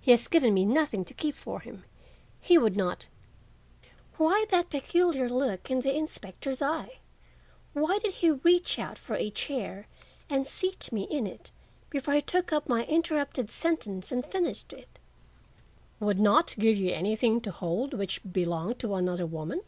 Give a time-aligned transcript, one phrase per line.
[0.00, 1.84] "He has given me nothing to keep for him.
[2.40, 3.08] He would not—"
[4.16, 7.00] Why that peculiar look in the inspector's eye?
[7.74, 9.86] Why did he reach out for a chair
[10.30, 11.50] and seat me in it
[11.90, 14.98] before he took up my interrupted sentence and finished it?
[16.00, 19.60] "—would not give you anything to hold which had belonged to another woman?